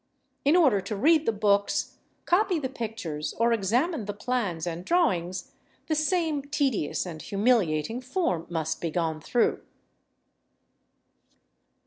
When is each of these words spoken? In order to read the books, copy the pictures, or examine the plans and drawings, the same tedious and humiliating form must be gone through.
In 0.43 0.55
order 0.55 0.81
to 0.81 0.95
read 0.95 1.27
the 1.27 1.31
books, 1.31 1.99
copy 2.25 2.57
the 2.57 2.69
pictures, 2.69 3.35
or 3.37 3.53
examine 3.53 4.05
the 4.05 4.15
plans 4.15 4.65
and 4.65 4.83
drawings, 4.83 5.51
the 5.85 5.93
same 5.93 6.41
tedious 6.41 7.05
and 7.05 7.21
humiliating 7.21 8.01
form 8.01 8.47
must 8.49 8.81
be 8.81 8.89
gone 8.89 9.21
through. 9.21 9.61